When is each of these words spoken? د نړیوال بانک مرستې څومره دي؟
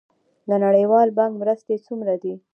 د 0.49 0.51
نړیوال 0.65 1.07
بانک 1.17 1.33
مرستې 1.41 1.75
څومره 1.85 2.13
دي؟ 2.21 2.33